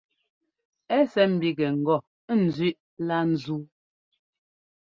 Ɛ́ 0.97 1.01
sɛ́ 1.11 1.25
ḿbígɛ 1.37 1.67
ŋgɔ 1.79 1.97
ńzẅíꞌ 2.43 2.81
lá 3.07 3.17
ńzúu. 3.31 3.63